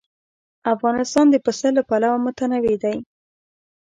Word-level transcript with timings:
افغانستان 0.73 1.25
د 1.29 1.35
پسه 1.45 1.69
له 1.77 1.81
پلوه 1.89 2.17
متنوع 2.25 2.75
دی. 2.83 2.97